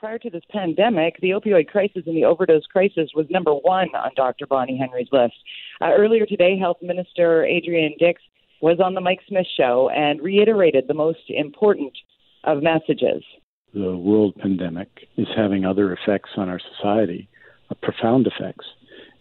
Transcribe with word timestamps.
prior 0.00 0.18
to 0.18 0.30
this 0.30 0.42
pandemic, 0.50 1.20
the 1.20 1.30
opioid 1.30 1.68
crisis 1.68 2.02
and 2.06 2.16
the 2.16 2.24
overdose 2.24 2.64
crisis 2.66 3.10
was 3.14 3.26
number 3.28 3.52
one 3.52 3.88
on 3.94 4.10
Dr. 4.16 4.46
Bonnie 4.46 4.78
Henry's 4.78 5.08
list. 5.12 5.34
Uh, 5.80 5.90
earlier 5.92 6.24
today, 6.24 6.58
Health 6.58 6.78
Minister 6.80 7.44
Adrian 7.44 7.94
Dix 7.98 8.22
was 8.62 8.80
on 8.82 8.94
the 8.94 9.00
Mike 9.02 9.20
Smith 9.28 9.46
show 9.58 9.90
and 9.94 10.20
reiterated 10.22 10.88
the 10.88 10.94
most 10.94 11.20
important 11.28 11.92
of 12.44 12.62
messages. 12.62 13.22
The 13.74 13.94
world 13.94 14.34
pandemic 14.36 14.88
is 15.18 15.28
having 15.36 15.66
other 15.66 15.92
effects 15.92 16.30
on 16.38 16.48
our 16.48 16.60
society, 16.76 17.28
uh, 17.70 17.74
profound 17.82 18.26
effects. 18.26 18.64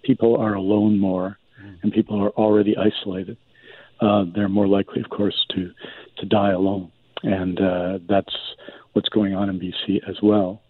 People 0.03 0.37
are 0.37 0.53
alone 0.53 0.97
more, 0.97 1.37
and 1.83 1.91
people 1.91 2.23
are 2.23 2.31
already 2.31 2.75
isolated. 2.77 3.37
Uh, 3.99 4.23
they're 4.33 4.47
more 4.47 4.67
likely, 4.67 5.01
of 5.01 5.09
course, 5.09 5.45
to 5.55 5.71
to 6.19 6.25
die 6.25 6.51
alone, 6.51 6.89
and 7.23 7.59
uh, 7.59 7.99
that's 8.07 8.33
what's 8.93 9.09
going 9.09 9.35
on 9.35 9.49
in 9.49 9.59
BC 9.59 9.99
as 10.09 10.15
well. 10.23 10.61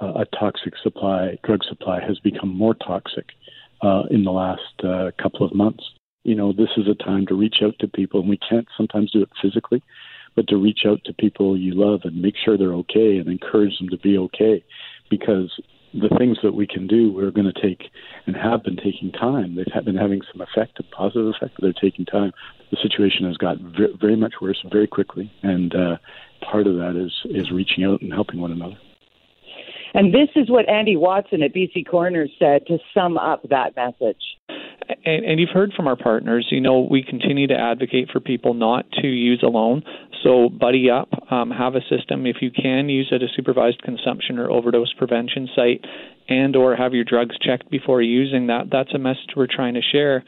Uh, 0.00 0.12
a 0.22 0.24
toxic 0.38 0.74
supply, 0.82 1.36
drug 1.44 1.64
supply, 1.68 2.00
has 2.00 2.18
become 2.20 2.48
more 2.48 2.74
toxic 2.74 3.26
uh, 3.82 4.02
in 4.10 4.22
the 4.24 4.30
last 4.30 4.84
uh, 4.84 5.10
couple 5.20 5.44
of 5.44 5.54
months. 5.54 5.82
You 6.22 6.36
know, 6.36 6.52
this 6.52 6.70
is 6.76 6.86
a 6.86 6.94
time 6.94 7.26
to 7.26 7.34
reach 7.34 7.56
out 7.62 7.74
to 7.80 7.88
people, 7.88 8.20
and 8.20 8.28
we 8.28 8.38
can't 8.38 8.68
sometimes 8.76 9.10
do 9.10 9.22
it 9.22 9.30
physically, 9.42 9.82
but 10.36 10.46
to 10.48 10.56
reach 10.56 10.80
out 10.86 11.00
to 11.06 11.12
people 11.12 11.56
you 11.56 11.74
love 11.74 12.00
and 12.04 12.22
make 12.22 12.34
sure 12.36 12.56
they're 12.56 12.74
okay 12.74 13.18
and 13.18 13.28
encourage 13.28 13.76
them 13.78 13.88
to 13.88 13.98
be 13.98 14.18
okay, 14.18 14.64
because 15.10 15.50
the 15.94 16.14
things 16.18 16.36
that 16.42 16.54
we 16.54 16.66
can 16.66 16.86
do, 16.86 17.12
we're 17.12 17.30
going 17.30 17.50
to 17.52 17.62
take 17.62 17.90
and 18.26 18.36
have 18.36 18.62
been 18.62 18.76
taking 18.76 19.10
time. 19.10 19.56
They've 19.56 19.84
been 19.84 19.96
having 19.96 20.20
some 20.30 20.42
effect, 20.42 20.78
a 20.78 20.82
positive 20.94 21.28
effect, 21.28 21.54
but 21.54 21.62
they're 21.62 21.72
taking 21.90 22.04
time. 22.04 22.32
The 22.70 22.76
situation 22.82 23.24
has 23.26 23.36
got 23.36 23.56
very 24.00 24.16
much 24.16 24.34
worse 24.40 24.62
very 24.70 24.86
quickly, 24.86 25.32
and 25.42 25.74
uh, 25.74 25.96
part 26.42 26.66
of 26.66 26.74
that 26.74 26.94
is 26.94 27.12
is 27.34 27.50
reaching 27.50 27.84
out 27.84 28.02
and 28.02 28.12
helping 28.12 28.40
one 28.40 28.52
another. 28.52 28.76
And 29.98 30.14
this 30.14 30.28
is 30.36 30.48
what 30.48 30.68
Andy 30.68 30.96
Watson 30.96 31.42
at 31.42 31.52
BC 31.52 31.88
Coroners 31.90 32.30
said 32.38 32.64
to 32.68 32.78
sum 32.94 33.18
up 33.18 33.42
that 33.50 33.74
message. 33.74 34.22
And, 35.04 35.24
and, 35.24 35.40
you've 35.40 35.50
heard 35.52 35.72
from 35.74 35.88
our 35.88 35.96
partners, 35.96 36.46
you 36.52 36.60
know, 36.60 36.86
we 36.88 37.02
continue 37.02 37.48
to 37.48 37.58
advocate 37.58 38.08
for 38.12 38.20
people 38.20 38.54
not 38.54 38.84
to 39.02 39.08
use 39.08 39.42
alone. 39.42 39.82
So 40.22 40.50
buddy 40.50 40.88
up, 40.88 41.08
um, 41.32 41.50
have 41.50 41.74
a 41.74 41.80
system. 41.80 42.26
If 42.26 42.36
you 42.40 42.52
can, 42.52 42.88
use 42.88 43.12
at 43.12 43.22
a 43.22 43.26
supervised 43.34 43.82
consumption 43.82 44.38
or 44.38 44.48
overdose 44.48 44.94
prevention 44.94 45.48
site 45.56 45.84
and 46.28 46.54
or 46.54 46.76
have 46.76 46.94
your 46.94 47.04
drugs 47.04 47.36
checked 47.40 47.68
before 47.68 48.00
using 48.00 48.46
that. 48.46 48.66
That's 48.70 48.94
a 48.94 48.98
message 48.98 49.34
we're 49.36 49.48
trying 49.52 49.74
to 49.74 49.82
share. 49.82 50.22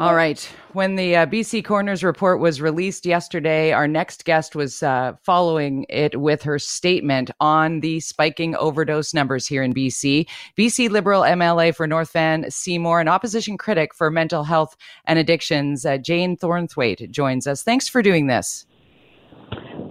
All 0.00 0.14
right. 0.14 0.40
When 0.72 0.96
the 0.96 1.16
uh, 1.16 1.26
BC 1.26 1.64
Coroners 1.64 2.02
report 2.02 2.40
was 2.40 2.62
released 2.62 3.04
yesterday, 3.04 3.72
our 3.72 3.86
next 3.86 4.24
guest 4.24 4.56
was 4.56 4.82
uh, 4.82 5.12
following 5.22 5.84
it 5.90 6.18
with 6.18 6.42
her 6.42 6.58
statement 6.58 7.30
on 7.40 7.80
the 7.80 8.00
spiking 8.00 8.56
overdose 8.56 9.12
numbers 9.12 9.46
here 9.46 9.62
in 9.62 9.74
BC. 9.74 10.26
BC 10.56 10.88
Liberal 10.88 11.22
MLA 11.22 11.74
for 11.74 11.86
North 11.86 12.12
Van 12.12 12.50
Seymour, 12.50 13.00
an 13.00 13.08
opposition 13.08 13.58
critic 13.58 13.94
for 13.94 14.10
mental 14.10 14.44
health 14.44 14.76
and 15.04 15.18
addictions, 15.18 15.84
uh, 15.84 15.98
Jane 15.98 16.36
Thornthwaite, 16.38 17.10
joins 17.10 17.46
us. 17.46 17.62
Thanks 17.62 17.88
for 17.88 18.00
doing 18.02 18.28
this. 18.28 18.64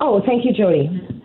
Oh, 0.01 0.21
thank 0.25 0.45
you, 0.45 0.51
Jody. 0.51 1.21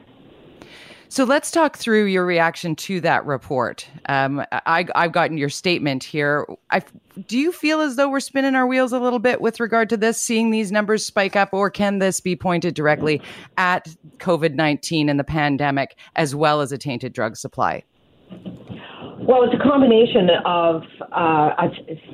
So 1.08 1.24
let's 1.24 1.50
talk 1.50 1.76
through 1.78 2.06
your 2.06 2.26
reaction 2.26 2.76
to 2.76 3.00
that 3.00 3.24
report. 3.24 3.88
Um, 4.08 4.44
I, 4.52 4.86
have 4.94 5.12
gotten 5.12 5.38
your 5.38 5.48
statement 5.48 6.04
here. 6.04 6.46
I, 6.70 6.82
do 7.26 7.38
you 7.38 7.52
feel 7.52 7.80
as 7.80 7.96
though 7.96 8.08
we're 8.08 8.20
spinning 8.20 8.54
our 8.54 8.66
wheels 8.66 8.92
a 8.92 9.00
little 9.00 9.18
bit 9.18 9.40
with 9.40 9.60
regard 9.60 9.88
to 9.90 9.96
this, 9.96 10.20
seeing 10.20 10.50
these 10.50 10.70
numbers 10.70 11.04
spike 11.04 11.36
up, 11.36 11.50
or 11.52 11.70
can 11.70 11.98
this 11.98 12.20
be 12.20 12.36
pointed 12.36 12.74
directly 12.74 13.22
at 13.56 13.88
COVID 14.18 14.54
19 14.54 15.08
and 15.08 15.18
the 15.18 15.24
pandemic, 15.24 15.96
as 16.16 16.34
well 16.34 16.60
as 16.60 16.72
a 16.72 16.78
tainted 16.78 17.12
drug 17.12 17.36
supply? 17.36 17.82
Well, 18.30 19.42
it's 19.44 19.54
a 19.54 19.68
combination 19.68 20.28
of 20.44 20.82
uh, 21.12 21.68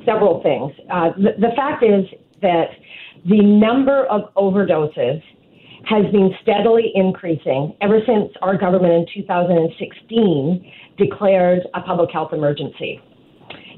several 0.05 0.41
things. 0.41 0.71
Uh, 0.91 1.09
the, 1.17 1.47
the 1.47 1.55
fact 1.55 1.83
is 1.83 2.05
that 2.41 2.69
the 3.25 3.41
number 3.41 4.05
of 4.05 4.33
overdoses 4.35 5.21
has 5.85 6.05
been 6.11 6.31
steadily 6.41 6.91
increasing 6.95 7.75
ever 7.81 7.99
since 8.05 8.31
our 8.41 8.57
government 8.57 9.09
in 9.15 9.23
2016 9.23 10.71
declared 10.97 11.59
a 11.73 11.81
public 11.81 12.09
health 12.11 12.31
emergency. 12.31 13.01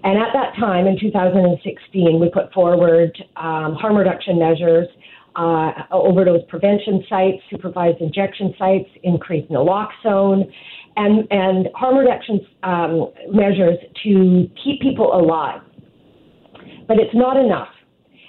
And 0.05 0.19
at 0.19 0.27
that 0.33 0.53
time, 0.59 0.85
in 0.85 0.99
2016, 0.99 2.19
we 2.19 2.29
put 2.29 2.53
forward 2.53 3.11
um, 3.38 3.73
harm 3.73 3.97
reduction 3.97 4.38
measures, 4.38 4.88
uh, 5.35 5.71
overdose 5.91 6.41
prevention 6.47 7.03
sites, 7.09 7.41
supervised 7.49 7.99
injection 8.01 8.53
sites, 8.59 8.88
increased 9.01 9.49
naloxone, 9.49 10.43
and, 10.95 11.27
and 11.31 11.69
harm 11.73 11.97
reduction 11.97 12.39
um, 12.61 13.11
measures 13.31 13.79
to 14.03 14.47
keep 14.63 14.79
people 14.79 15.11
alive. 15.11 15.61
But 16.87 16.99
it's 16.99 17.16
not 17.16 17.35
enough. 17.35 17.69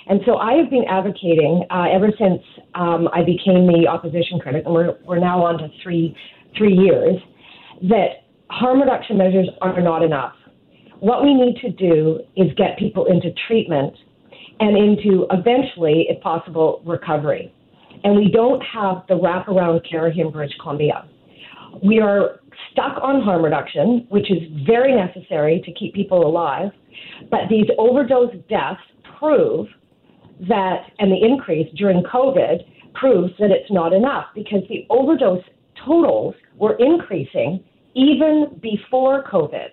And 0.08 0.20
so 0.24 0.36
I 0.36 0.54
have 0.54 0.70
been 0.70 0.84
advocating 0.88 1.66
uh, 1.70 1.88
ever 1.92 2.08
since 2.18 2.40
um, 2.74 3.06
I 3.12 3.22
became 3.22 3.66
the 3.66 3.86
opposition 3.86 4.38
critic, 4.40 4.62
and 4.64 4.72
we're, 4.72 4.96
we're 5.04 5.18
now 5.18 5.44
on 5.44 5.58
to 5.58 5.68
three, 5.82 6.16
three 6.56 6.72
years, 6.72 7.16
that 7.82 8.24
harm 8.48 8.80
reduction 8.80 9.18
measures 9.18 9.50
are 9.60 9.78
not 9.82 10.02
enough. 10.02 10.32
What 11.00 11.22
we 11.22 11.34
need 11.34 11.56
to 11.60 11.70
do 11.70 12.20
is 12.36 12.52
get 12.56 12.78
people 12.78 13.06
into 13.06 13.30
treatment 13.46 13.94
and 14.60 14.76
into 14.76 15.26
eventually, 15.30 16.06
if 16.08 16.20
possible, 16.22 16.82
recovery. 16.86 17.52
And 18.04 18.16
we 18.16 18.30
don't 18.30 18.62
have 18.62 19.02
the 19.08 19.14
wraparound 19.14 19.88
care 19.88 20.10
here 20.10 20.26
in 20.26 20.32
British 20.32 20.56
Columbia. 20.60 21.06
We 21.82 22.00
are 22.00 22.40
stuck 22.72 22.98
on 23.02 23.22
harm 23.22 23.44
reduction, 23.44 24.06
which 24.08 24.30
is 24.30 24.38
very 24.66 24.94
necessary 24.94 25.62
to 25.66 25.72
keep 25.72 25.94
people 25.94 26.26
alive. 26.26 26.70
But 27.30 27.40
these 27.50 27.66
overdose 27.78 28.34
deaths 28.48 28.80
prove 29.18 29.66
that, 30.48 30.90
and 30.98 31.10
the 31.10 31.22
increase 31.22 31.68
during 31.76 32.02
COVID 32.02 32.58
proves 32.94 33.32
that 33.38 33.50
it's 33.50 33.70
not 33.70 33.92
enough 33.92 34.26
because 34.34 34.62
the 34.68 34.86
overdose 34.88 35.44
totals 35.84 36.34
were 36.56 36.76
increasing 36.78 37.62
even 37.94 38.58
before 38.62 39.24
COVID. 39.24 39.68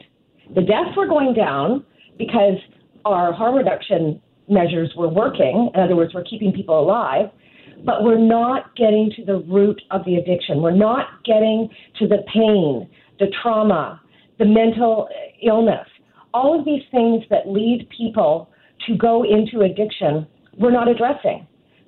The 0.56 0.62
deaths 0.62 0.96
were 0.96 1.08
going 1.08 1.34
down 1.34 1.86
because 2.18 2.58
our 3.06 3.34
harm 3.34 3.56
reduction 3.56 4.22
measures 4.50 4.92
were 4.96 5.08
working. 5.08 5.72
In 5.74 5.80
other 5.80 5.96
words, 5.96 6.14
we're 6.14 6.24
keeping 6.24 6.52
people 6.52 6.80
alive, 6.80 7.30
but 7.86 8.04
we're 8.04 8.18
not 8.18 8.76
getting 8.76 9.12
to 9.16 9.26
the 9.26 9.40
root 9.40 9.82
of 9.92 10.06
the 10.06 10.16
addiction. 10.16 10.62
We're 10.62 10.76
not 10.76 11.24
getting 11.26 11.70
to 12.00 12.08
the 12.08 12.24
pain, 12.34 12.90
the 13.20 13.28
trauma, 13.42 14.02
the 14.40 14.46
mental 14.46 15.08
illness, 15.42 15.88
all 16.34 16.58
of 16.58 16.66
these 16.66 16.84
things 16.92 17.24
that 17.30 17.48
lead 17.48 17.88
people 17.96 18.50
to 18.88 18.98
go 18.98 19.24
into 19.24 19.62
addiction 19.62 20.28
we're 20.58 20.72
not 20.72 20.88
addressing. 20.88 21.48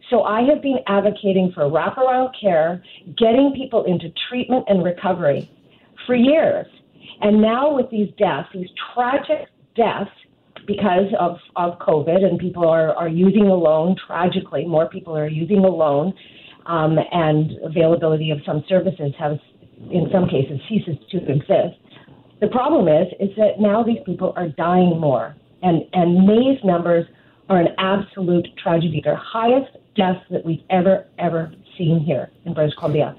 So 0.09 0.23
I 0.23 0.41
have 0.43 0.61
been 0.61 0.79
advocating 0.87 1.51
for 1.53 1.63
wraparound 1.63 2.31
care, 2.39 2.83
getting 3.17 3.53
people 3.55 3.83
into 3.85 4.09
treatment 4.29 4.65
and 4.67 4.83
recovery 4.83 5.49
for 6.05 6.15
years. 6.15 6.67
And 7.21 7.41
now 7.41 7.75
with 7.75 7.89
these 7.89 8.09
deaths, 8.17 8.49
these 8.53 8.69
tragic 8.93 9.47
deaths 9.75 10.11
because 10.67 11.11
of, 11.19 11.37
of 11.55 11.77
COVID 11.79 12.23
and 12.23 12.39
people 12.39 12.67
are, 12.67 12.95
are 12.95 13.07
using 13.07 13.47
alone, 13.47 13.95
tragically, 14.07 14.65
more 14.65 14.89
people 14.89 15.15
are 15.15 15.27
using 15.27 15.59
alone, 15.59 16.13
um, 16.65 16.97
and 17.11 17.51
availability 17.63 18.31
of 18.31 18.39
some 18.45 18.63
services 18.67 19.13
has, 19.19 19.37
in 19.91 20.07
some 20.11 20.27
cases, 20.27 20.59
ceases 20.67 20.95
to 21.11 21.17
exist. 21.31 21.77
The 22.41 22.47
problem 22.47 22.87
is, 22.87 23.07
is 23.19 23.35
that 23.37 23.59
now 23.59 23.83
these 23.83 23.99
people 24.05 24.33
are 24.35 24.49
dying 24.49 24.99
more. 24.99 25.35
And, 25.61 25.83
and 25.93 26.25
May's 26.25 26.59
numbers 26.63 27.05
are 27.49 27.59
an 27.59 27.69
absolute 27.77 28.47
tragedy. 28.61 29.01
They're 29.03 29.15
highest 29.15 29.77
deaths 29.95 30.25
that 30.31 30.45
we've 30.45 30.63
ever, 30.69 31.07
ever 31.19 31.51
seen 31.77 31.99
here 31.99 32.31
in 32.45 32.53
British 32.53 32.75
Columbia. 32.75 33.15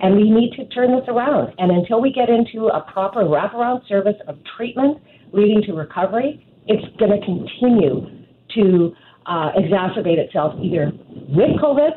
And 0.00 0.16
we 0.16 0.30
need 0.30 0.52
to 0.56 0.66
turn 0.68 0.90
this 0.90 1.04
around. 1.08 1.54
And 1.58 1.70
until 1.70 2.00
we 2.00 2.12
get 2.12 2.28
into 2.28 2.66
a 2.66 2.80
proper 2.92 3.20
wraparound 3.20 3.86
service 3.88 4.16
of 4.26 4.38
treatment 4.56 4.98
leading 5.32 5.62
to 5.66 5.72
recovery, 5.72 6.44
it's 6.66 6.84
going 6.98 7.10
to 7.10 7.24
continue 7.24 8.24
to 8.54 8.94
uh, 9.26 9.52
exacerbate 9.52 10.18
itself 10.18 10.54
either 10.62 10.92
with 11.28 11.50
COVID 11.62 11.90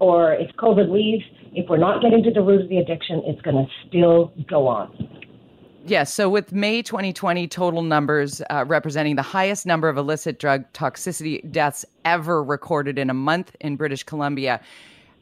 or 0.00 0.34
if 0.34 0.54
COVID 0.56 0.90
leaves. 0.90 1.24
If 1.56 1.68
we're 1.68 1.78
not 1.78 2.02
getting 2.02 2.22
to 2.24 2.32
the 2.32 2.40
root 2.40 2.62
of 2.62 2.68
the 2.68 2.78
addiction, 2.78 3.22
it's 3.26 3.40
going 3.42 3.56
to 3.56 3.88
still 3.88 4.32
go 4.48 4.66
on. 4.66 5.14
Yes. 5.86 6.12
So, 6.12 6.30
with 6.30 6.52
May 6.52 6.80
2020 6.82 7.46
total 7.46 7.82
numbers 7.82 8.40
uh, 8.50 8.64
representing 8.66 9.16
the 9.16 9.22
highest 9.22 9.66
number 9.66 9.88
of 9.88 9.98
illicit 9.98 10.38
drug 10.38 10.64
toxicity 10.72 11.48
deaths 11.52 11.84
ever 12.06 12.42
recorded 12.42 12.98
in 12.98 13.10
a 13.10 13.14
month 13.14 13.54
in 13.60 13.76
British 13.76 14.02
Columbia, 14.02 14.60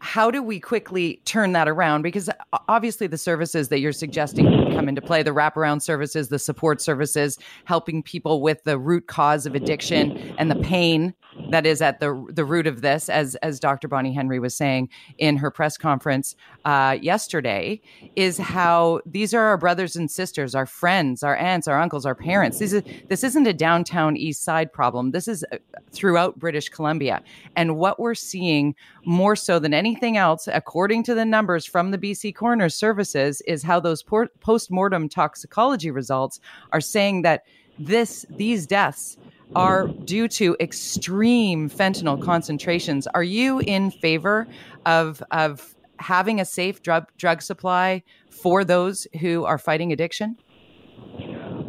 how 0.02 0.32
do 0.32 0.42
we 0.42 0.58
quickly 0.58 1.22
turn 1.26 1.52
that 1.52 1.68
around? 1.68 2.02
Because 2.02 2.28
obviously, 2.68 3.06
the 3.06 3.16
services 3.16 3.68
that 3.68 3.78
you're 3.78 3.92
suggesting 3.92 4.46
come 4.74 4.88
into 4.88 5.00
play 5.00 5.22
the 5.22 5.30
wraparound 5.30 5.80
services, 5.80 6.28
the 6.28 6.40
support 6.40 6.80
services, 6.80 7.38
helping 7.66 8.02
people 8.02 8.42
with 8.42 8.64
the 8.64 8.80
root 8.80 9.06
cause 9.06 9.46
of 9.46 9.54
addiction 9.54 10.18
and 10.38 10.50
the 10.50 10.56
pain 10.56 11.14
that 11.50 11.64
is 11.64 11.80
at 11.80 12.00
the 12.00 12.26
the 12.30 12.44
root 12.44 12.66
of 12.66 12.80
this, 12.80 13.08
as 13.08 13.36
as 13.36 13.60
Dr. 13.60 13.86
Bonnie 13.86 14.12
Henry 14.12 14.40
was 14.40 14.56
saying 14.56 14.88
in 15.18 15.36
her 15.36 15.52
press 15.52 15.78
conference 15.78 16.34
uh, 16.64 16.98
yesterday, 17.00 17.80
is 18.16 18.38
how 18.38 19.00
these 19.06 19.32
are 19.32 19.44
our 19.44 19.56
brothers 19.56 19.94
and 19.94 20.10
sisters, 20.10 20.56
our 20.56 20.66
friends, 20.66 21.22
our 21.22 21.36
aunts, 21.36 21.68
our 21.68 21.80
uncles, 21.80 22.04
our 22.04 22.16
parents. 22.16 22.58
This 22.58 22.72
is 22.72 22.82
this 23.08 23.22
isn't 23.22 23.46
a 23.46 23.54
downtown 23.54 24.16
east 24.16 24.42
side 24.42 24.72
problem. 24.72 25.12
This 25.12 25.28
is 25.28 25.44
uh, 25.52 25.58
throughout 25.92 26.40
British 26.40 26.70
Columbia, 26.70 27.22
and 27.54 27.76
what 27.76 28.00
we're 28.00 28.16
seeing 28.16 28.74
more 29.04 29.36
so 29.36 29.60
than 29.60 29.72
anything 29.72 29.91
else, 30.00 30.48
according 30.52 31.02
to 31.04 31.14
the 31.14 31.24
numbers 31.24 31.66
from 31.66 31.90
the 31.90 31.98
BC 31.98 32.34
Coroner 32.34 32.68
Services, 32.68 33.42
is 33.46 33.62
how 33.62 33.80
those 33.80 34.02
post 34.02 34.70
mortem 34.70 35.08
toxicology 35.08 35.90
results 35.90 36.40
are 36.72 36.80
saying 36.80 37.22
that 37.22 37.44
this 37.78 38.26
these 38.30 38.66
deaths 38.66 39.16
are 39.54 39.88
due 39.88 40.28
to 40.28 40.56
extreme 40.60 41.68
fentanyl 41.68 42.22
concentrations. 42.22 43.06
Are 43.08 43.22
you 43.22 43.60
in 43.60 43.90
favor 43.90 44.46
of 44.86 45.22
of 45.30 45.74
having 45.98 46.40
a 46.40 46.44
safe 46.44 46.82
drug 46.82 47.06
drug 47.16 47.42
supply 47.42 48.02
for 48.30 48.64
those 48.64 49.06
who 49.20 49.44
are 49.44 49.58
fighting 49.58 49.92
addiction? 49.92 50.36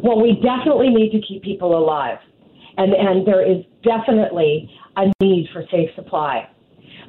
Well, 0.02 0.20
we 0.20 0.40
definitely 0.42 0.90
need 0.90 1.10
to 1.12 1.20
keep 1.26 1.42
people 1.42 1.76
alive, 1.76 2.18
and 2.76 2.92
and 2.94 3.26
there 3.26 3.46
is 3.46 3.64
definitely 3.82 4.70
a 4.96 5.12
need 5.20 5.48
for 5.52 5.64
safe 5.70 5.90
supply. 5.94 6.48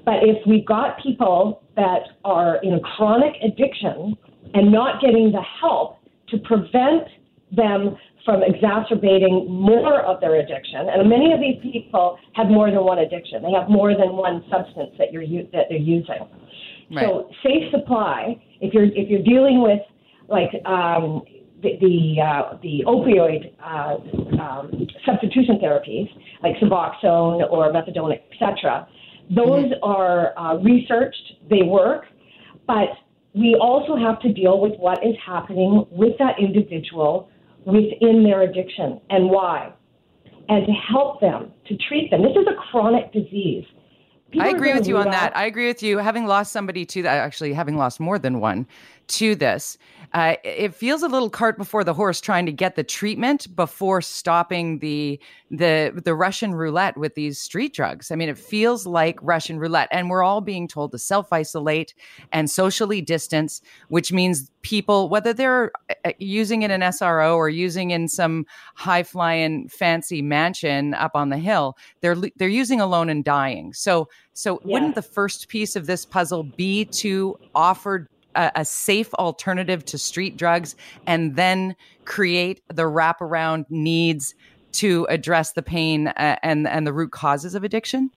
But 0.05 0.21
if 0.21 0.37
we've 0.47 0.65
got 0.65 1.01
people 1.01 1.63
that 1.75 2.01
are 2.23 2.57
in 2.63 2.79
chronic 2.79 3.33
addiction 3.43 4.15
and 4.53 4.71
not 4.71 5.01
getting 5.01 5.31
the 5.31 5.41
help 5.59 5.97
to 6.29 6.37
prevent 6.39 7.07
them 7.51 7.97
from 8.25 8.41
exacerbating 8.41 9.45
more 9.47 10.01
of 10.01 10.19
their 10.19 10.35
addiction. 10.35 10.89
And 10.89 11.07
many 11.07 11.31
of 11.31 11.39
these 11.39 11.61
people 11.61 12.17
have 12.33 12.47
more 12.47 12.71
than 12.71 12.83
one 12.83 12.97
addiction. 12.99 13.43
They 13.43 13.51
have 13.51 13.69
more 13.69 13.95
than 13.95 14.13
one 14.13 14.43
substance 14.49 14.91
that 14.97 15.13
you're 15.13 15.25
that 15.53 15.65
they're 15.69 15.77
using. 15.77 16.27
Right. 16.91 17.05
So 17.05 17.29
safe 17.43 17.71
supply. 17.71 18.41
If 18.61 18.73
you're 18.73 18.85
if 18.85 19.09
you're 19.09 19.23
dealing 19.23 19.61
with 19.61 19.79
like 20.27 20.49
um, 20.65 21.21
the 21.61 21.77
the, 21.79 22.21
uh, 22.21 22.57
the 22.63 22.83
opioid 22.87 23.53
uh, 23.63 24.41
um, 24.41 24.87
substitution 25.05 25.59
therapies 25.63 26.09
like 26.41 26.55
Suboxone 26.57 27.49
or 27.49 27.71
methadone, 27.71 28.17
etc. 28.31 28.87
Those 29.29 29.65
mm-hmm. 29.65 29.83
are 29.83 30.37
uh, 30.37 30.57
researched. 30.57 31.33
They 31.49 31.63
work, 31.63 32.05
but 32.67 32.89
we 33.33 33.57
also 33.59 33.95
have 33.95 34.19
to 34.21 34.31
deal 34.31 34.59
with 34.59 34.73
what 34.79 34.99
is 35.05 35.15
happening 35.25 35.85
with 35.91 36.17
that 36.19 36.39
individual 36.39 37.29
within 37.65 38.23
their 38.23 38.43
addiction 38.43 39.01
and 39.09 39.29
why, 39.29 39.73
and 40.47 40.65
to 40.65 40.71
help 40.71 41.19
them, 41.19 41.51
to 41.67 41.75
treat 41.89 42.11
them. 42.11 42.21
This 42.21 42.31
is 42.31 42.47
a 42.47 42.55
chronic 42.71 43.11
disease. 43.11 43.65
People 44.31 44.47
I 44.47 44.49
agree 44.49 44.73
with 44.73 44.87
you 44.87 44.97
on 44.97 45.11
that. 45.11 45.35
I 45.35 45.45
agree 45.45 45.67
with 45.67 45.81
you. 45.83 45.97
Having 45.97 46.25
lost 46.25 46.51
somebody 46.51 46.85
to 46.85 47.01
that, 47.03 47.17
actually, 47.17 47.53
having 47.53 47.77
lost 47.77 47.99
more 47.99 48.19
than 48.19 48.39
one 48.39 48.67
to 49.07 49.35
this, 49.35 49.77
uh, 50.13 50.35
it 50.43 50.73
feels 50.73 51.03
a 51.03 51.07
little 51.07 51.29
cart 51.29 51.57
before 51.57 51.83
the 51.83 51.93
horse 51.93 52.21
trying 52.21 52.45
to 52.45 52.51
get 52.51 52.75
the 52.75 52.83
treatment 52.83 53.53
before 53.55 54.01
stopping 54.01 54.79
the 54.79 55.19
the 55.51 55.91
the 56.05 56.15
Russian 56.15 56.55
roulette 56.55 56.97
with 56.97 57.15
these 57.15 57.39
street 57.39 57.73
drugs. 57.73 58.11
I 58.11 58.15
mean, 58.15 58.29
it 58.29 58.37
feels 58.37 58.87
like 58.87 59.19
Russian 59.21 59.59
roulette, 59.59 59.89
and 59.91 60.09
we're 60.09 60.23
all 60.23 60.41
being 60.41 60.67
told 60.67 60.91
to 60.91 60.99
self 60.99 61.33
isolate 61.33 61.93
and 62.31 62.49
socially 62.49 63.01
distance, 63.01 63.61
which 63.89 64.13
means 64.13 64.49
people, 64.61 65.09
whether 65.09 65.33
they're 65.33 65.71
uh, 66.05 66.11
using 66.17 66.61
in 66.61 66.71
SRO 66.71 67.35
or 67.35 67.49
using 67.49 67.91
in 67.91 68.07
some 68.07 68.45
high 68.75 69.03
flying 69.03 69.67
fancy 69.67 70.21
mansion 70.21 70.93
up 70.93 71.11
on 71.13 71.29
the 71.29 71.37
hill, 71.37 71.77
they're 71.99 72.15
they're 72.37 72.47
using 72.47 72.79
alone 72.79 73.09
and 73.09 73.25
dying. 73.25 73.73
So 73.73 74.07
so 74.31 74.61
yeah. 74.63 74.73
wouldn't 74.73 74.95
the 74.95 75.01
first 75.01 75.49
piece 75.49 75.75
of 75.75 75.87
this 75.87 76.05
puzzle 76.05 76.43
be 76.43 76.85
to 76.85 77.37
offer 77.53 78.07
a, 78.35 78.51
a, 78.55 78.65
safe 78.65 79.13
alternative 79.15 79.85
to 79.85 79.97
street 79.97 80.37
drugs 80.37 80.75
and 81.07 81.35
then 81.35 81.75
create 82.05 82.61
the 82.73 82.83
wraparound 82.83 83.65
needs 83.69 84.35
to 84.73 85.05
address 85.09 85.53
the 85.53 85.63
pain 85.63 86.09
uh, 86.09 86.35
and 86.43 86.67
and 86.67 86.85
the 86.85 86.93
root 86.93 87.11
causes 87.11 87.55
of 87.55 87.63
addiction? 87.63 88.11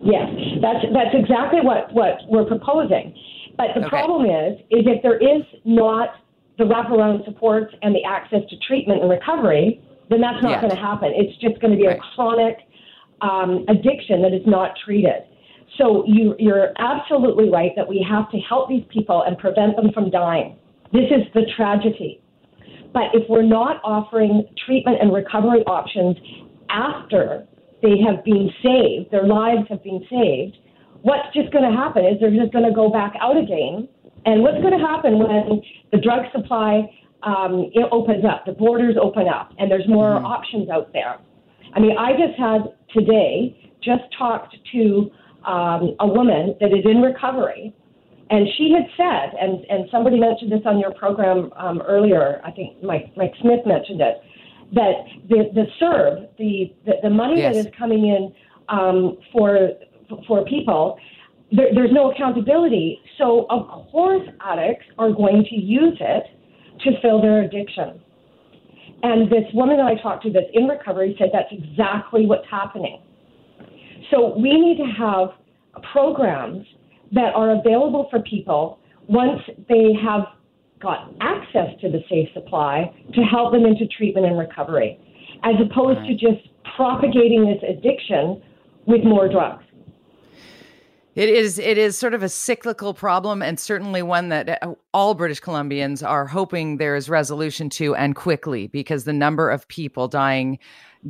Yes, 0.00 0.28
that's 0.60 0.84
that's 0.92 1.14
exactly 1.14 1.60
what 1.62 1.92
what 1.92 2.18
we're 2.28 2.44
proposing. 2.44 3.14
But 3.56 3.68
the 3.74 3.80
okay. 3.80 3.88
problem 3.88 4.26
is, 4.26 4.58
is 4.70 4.86
if 4.86 5.02
there 5.02 5.18
is 5.18 5.42
not 5.64 6.10
the 6.58 6.64
wraparound 6.64 7.24
supports 7.24 7.74
and 7.82 7.94
the 7.94 8.04
access 8.04 8.40
to 8.50 8.56
treatment 8.66 9.00
and 9.00 9.10
recovery, 9.10 9.82
then 10.10 10.20
that's 10.20 10.42
not 10.42 10.60
going 10.60 10.74
to 10.74 10.80
happen. 10.80 11.12
It's 11.14 11.36
just 11.40 11.60
going 11.60 11.72
to 11.72 11.76
be 11.76 11.86
right. 11.86 11.98
a 11.98 12.14
chronic 12.14 12.58
um, 13.20 13.64
addiction 13.68 14.22
that 14.22 14.32
is 14.32 14.46
not 14.46 14.72
treated. 14.84 15.26
So 15.76 16.04
you, 16.06 16.34
you're 16.38 16.72
absolutely 16.78 17.50
right 17.50 17.72
that 17.76 17.86
we 17.86 18.04
have 18.08 18.30
to 18.30 18.38
help 18.38 18.68
these 18.68 18.84
people 18.92 19.22
and 19.26 19.36
prevent 19.38 19.76
them 19.76 19.92
from 19.92 20.10
dying. 20.10 20.56
This 20.92 21.04
is 21.10 21.26
the 21.34 21.42
tragedy. 21.56 22.20
But 22.92 23.14
if 23.14 23.28
we're 23.28 23.42
not 23.42 23.80
offering 23.84 24.44
treatment 24.64 24.98
and 25.00 25.12
recovery 25.12 25.62
options 25.66 26.16
after 26.70 27.46
they 27.82 28.00
have 28.04 28.24
been 28.24 28.50
saved, 28.62 29.10
their 29.10 29.26
lives 29.26 29.68
have 29.68 29.84
been 29.84 30.00
saved, 30.10 30.56
what's 31.02 31.32
just 31.34 31.52
going 31.52 31.70
to 31.70 31.76
happen 31.76 32.04
is 32.04 32.18
they're 32.20 32.34
just 32.34 32.52
going 32.52 32.64
to 32.64 32.74
go 32.74 32.88
back 32.90 33.12
out 33.20 33.36
again. 33.36 33.88
And 34.26 34.42
what's 34.42 34.58
going 34.58 34.76
to 34.76 34.84
happen 34.84 35.18
when 35.18 35.62
the 35.92 35.98
drug 35.98 36.24
supply 36.32 36.90
um, 37.22 37.70
it 37.72 37.86
opens 37.92 38.24
up, 38.24 38.46
the 38.46 38.52
borders 38.52 38.96
open 39.00 39.28
up, 39.28 39.52
and 39.58 39.70
there's 39.70 39.88
more 39.88 40.16
mm-hmm. 40.16 40.26
options 40.26 40.70
out 40.70 40.92
there? 40.92 41.18
I 41.74 41.80
mean, 41.80 41.96
I 41.96 42.12
just 42.12 42.38
had 42.38 42.74
today 42.92 43.72
just 43.82 44.02
talked 44.18 44.56
to 44.72 45.10
um, 45.46 45.94
a 46.00 46.06
woman 46.06 46.56
that 46.60 46.68
is 46.68 46.84
in 46.84 47.00
recovery, 47.00 47.74
and 48.30 48.46
she 48.56 48.72
had 48.72 48.84
said, 48.96 49.38
and, 49.40 49.64
and 49.70 49.88
somebody 49.90 50.18
mentioned 50.18 50.52
this 50.52 50.60
on 50.66 50.78
your 50.78 50.92
program 50.92 51.50
um, 51.56 51.82
earlier, 51.86 52.40
I 52.44 52.50
think 52.50 52.82
Mike, 52.82 53.12
Mike 53.16 53.32
Smith 53.40 53.60
mentioned 53.64 54.00
it, 54.00 54.20
that 54.74 54.94
the, 55.28 55.44
the 55.54 55.64
CERB, 55.80 56.28
the, 56.36 56.74
the, 56.84 56.92
the 57.04 57.10
money 57.10 57.38
yes. 57.38 57.54
that 57.54 57.66
is 57.66 57.72
coming 57.78 58.04
in 58.06 58.34
um, 58.68 59.16
for, 59.32 59.70
for 60.26 60.44
people, 60.44 60.98
there, 61.50 61.68
there's 61.74 61.92
no 61.92 62.10
accountability. 62.12 63.00
So, 63.16 63.46
of 63.48 63.90
course, 63.90 64.28
addicts 64.40 64.84
are 64.98 65.10
going 65.10 65.46
to 65.48 65.56
use 65.56 65.96
it 65.98 66.24
to 66.84 67.00
fill 67.00 67.22
their 67.22 67.42
addiction. 67.42 68.00
And 69.02 69.30
this 69.30 69.44
woman 69.54 69.78
that 69.78 69.86
I 69.86 69.94
talked 70.02 70.24
to 70.24 70.32
that's 70.32 70.46
in 70.52 70.66
recovery 70.66 71.16
said 71.18 71.30
that's 71.32 71.50
exactly 71.50 72.26
what's 72.26 72.46
happening. 72.50 73.00
So 74.10 74.36
we 74.36 74.58
need 74.58 74.78
to 74.78 74.90
have 74.98 75.28
programs 75.92 76.66
that 77.12 77.34
are 77.34 77.58
available 77.58 78.08
for 78.10 78.20
people 78.20 78.78
once 79.08 79.40
they 79.68 79.92
have 80.02 80.22
got 80.80 81.12
access 81.20 81.68
to 81.80 81.90
the 81.90 82.00
safe 82.08 82.28
supply 82.34 82.94
to 83.14 83.20
help 83.22 83.52
them 83.52 83.64
into 83.64 83.86
treatment 83.86 84.26
and 84.26 84.38
recovery, 84.38 84.98
as 85.42 85.54
opposed 85.60 86.06
to 86.06 86.14
just 86.14 86.48
propagating 86.76 87.46
this 87.46 87.62
addiction 87.68 88.42
with 88.86 89.02
more 89.04 89.28
drugs. 89.28 89.64
It 91.14 91.28
is 91.28 91.58
it 91.58 91.78
is 91.78 91.98
sort 91.98 92.14
of 92.14 92.22
a 92.22 92.28
cyclical 92.28 92.94
problem 92.94 93.42
and 93.42 93.58
certainly 93.58 94.02
one 94.02 94.28
that 94.28 94.62
uh, 94.62 94.74
all 94.94 95.14
British 95.14 95.40
Columbians 95.40 96.06
are 96.06 96.26
hoping 96.26 96.76
there 96.76 96.94
is 96.94 97.08
resolution 97.08 97.68
to 97.70 97.96
and 97.96 98.14
quickly 98.14 98.68
because 98.68 99.02
the 99.02 99.12
number 99.12 99.50
of 99.50 99.66
people 99.66 100.06
dying 100.06 100.60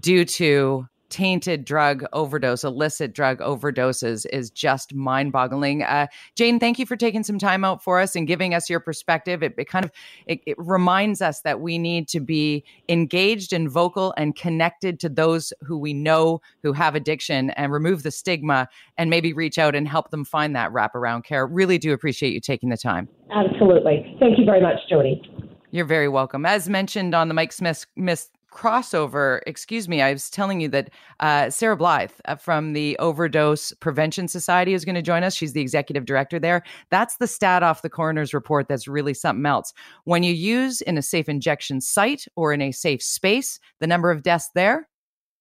due 0.01 0.25
to 0.25 0.89
tainted 1.11 1.65
drug 1.65 2.05
overdose, 2.13 2.65
illicit 2.65 3.13
drug 3.13 3.39
overdoses 3.39 4.27
is 4.33 4.51
just 4.51 4.95
mind 4.95 5.33
boggling. 5.33 5.83
Uh, 5.83 6.07
Jane, 6.35 6.61
thank 6.61 6.79
you 6.79 6.87
for 6.87 6.97
taking 6.97 7.23
some 7.23 7.39
time 7.39 7.65
out 7.65 7.83
for 7.83 8.01
us 8.01 8.15
and 8.15 8.27
giving 8.27 8.55
us 8.55 8.69
your 8.69 8.81
perspective. 8.81 9.43
It, 9.43 9.55
it 9.57 9.69
kind 9.69 9.85
of 9.85 9.93
it, 10.27 10.41
it, 10.47 10.57
reminds 10.59 11.23
us 11.23 11.41
that 11.43 11.61
we 11.61 11.79
need 11.79 12.09
to 12.09 12.21
be 12.21 12.65
engaged 12.89 13.53
and 13.53 13.71
vocal 13.71 14.13
and 14.17 14.37
connected 14.37 15.01
to 15.01 15.09
those 15.09 15.53
who 15.63 15.79
we 15.79 15.95
know 15.95 16.41
who 16.63 16.73
have 16.73 16.95
addiction 16.95 17.51
and 17.51 17.73
remove 17.73 18.03
the 18.03 18.11
stigma 18.11 18.69
and 18.97 19.09
maybe 19.09 19.33
reach 19.33 19.59
out 19.59 19.75
and 19.75 19.89
help 19.89 20.11
them 20.11 20.25
find 20.25 20.55
that 20.57 20.73
wraparound 20.73 21.25
care. 21.25 21.47
Really 21.47 21.79
do 21.79 21.93
appreciate 21.93 22.33
you 22.33 22.41
taking 22.41 22.69
the 22.69 22.77
time. 22.77 23.09
Absolutely. 23.31 24.17
Thank 24.19 24.39
you 24.39 24.45
very 24.45 24.61
much, 24.61 24.77
Jody. 24.91 25.23
You're 25.71 25.85
very 25.85 26.09
welcome. 26.09 26.47
As 26.47 26.69
mentioned 26.69 27.15
on 27.15 27.29
the 27.29 27.35
Mike 27.35 27.53
Smith, 27.53 27.87
Smith 27.95 28.31
crossover, 28.53 29.41
excuse 29.47 29.89
me, 29.89 30.03
I 30.03 30.13
was 30.13 30.31
telling 30.31 30.61
you 30.61 30.69
that 30.69 30.91
uh, 31.21 31.51
Sarah 31.51 31.77
Blyth 31.77 32.13
uh, 32.25 32.37
from 32.37 32.73
the 32.73 32.99
Overdose 32.99 33.73
Prevention 33.73 34.29
Society 34.29 34.75
is 34.75 34.85
going 34.85 34.95
to 34.95 35.03
join 35.03 35.23
us. 35.23 35.35
She's 35.35 35.53
the 35.53 35.61
executive 35.61 36.05
director 36.05 36.39
there. 36.39 36.63
That's 36.91 37.17
the 37.17 37.27
stat 37.27 37.63
off 37.63 37.83
the 37.83 37.91
coroner's 37.91 38.35
report 38.35 38.69
that's 38.69 38.89
really 38.89 39.15
something 39.15 39.47
else. 39.47 39.73
When 40.05 40.23
you 40.23 40.33
use 40.33 40.81
in 40.81 40.99
a 40.99 41.03
safe 41.03 41.29
injection 41.29 41.81
site 41.81 42.27
or 42.37 42.53
in 42.53 42.63
a 42.63 42.73
safe 42.73 43.03
space, 43.03 43.61
the 43.81 43.87
number 43.87 44.11
of 44.11 44.23
deaths 44.23 44.51
there, 44.55 44.89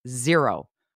zero. 0.08 0.68